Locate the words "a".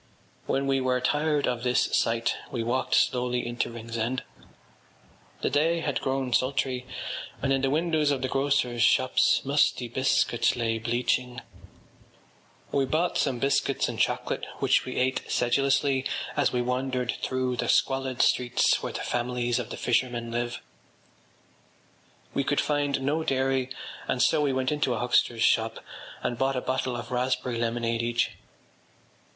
24.95-24.99, 26.55-26.61